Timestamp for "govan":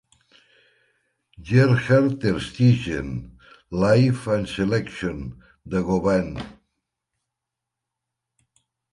5.83-6.41